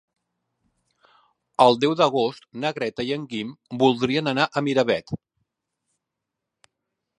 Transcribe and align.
El 1.65 1.77
deu 1.83 1.93
d'agost 1.99 2.47
na 2.63 2.71
Greta 2.79 3.05
i 3.11 3.13
en 3.17 3.29
Guim 3.35 3.53
voldrien 3.83 4.33
anar 4.35 4.49
a 4.63 4.67
Miravet. 4.69 5.17